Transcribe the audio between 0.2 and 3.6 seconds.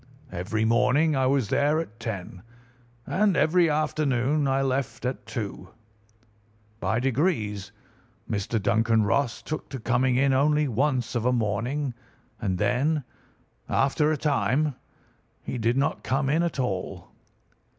Every morning I was there at ten, and